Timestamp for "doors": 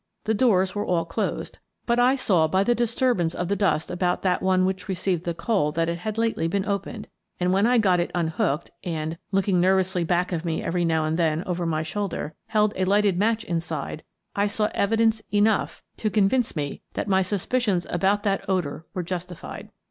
0.33-0.73